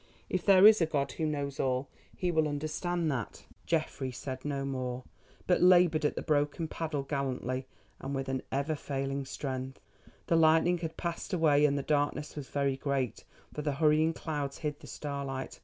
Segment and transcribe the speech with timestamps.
[0.31, 4.65] If there is a God who knows all, He will understand that." Geoffrey said no
[4.65, 5.03] more,
[5.45, 7.67] but laboured at the broken paddle gallantly
[7.99, 9.79] and with an ever failing strength.
[10.25, 14.57] The lightning had passed away and the darkness was very great, for the hurrying clouds
[14.57, 15.59] hid the starlight.